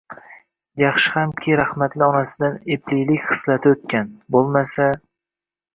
[0.83, 4.93] Yaxshi hamki rahmatli onasidan eplilik xislati o`tgan, bo`lmasa